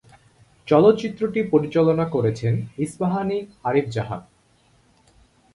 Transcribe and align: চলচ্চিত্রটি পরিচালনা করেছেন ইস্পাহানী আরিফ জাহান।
চলচ্চিত্রটি 0.67 1.39
পরিচালনা 1.43 2.05
করেছেন 2.05 2.53
ইস্পাহানী 2.77 3.37
আরিফ 3.63 3.85
জাহান। 3.89 4.21